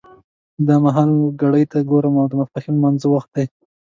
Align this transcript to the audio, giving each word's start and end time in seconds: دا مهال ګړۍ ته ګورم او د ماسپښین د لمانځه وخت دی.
دا 0.67 0.75
مهال 0.85 1.11
ګړۍ 1.41 1.63
ته 1.71 1.77
ګورم 1.89 2.13
او 2.21 2.27
د 2.29 2.33
ماسپښین 2.39 2.75
د 2.75 2.77
لمانځه 2.79 3.07
وخت 3.11 3.29
دی. 3.35 3.45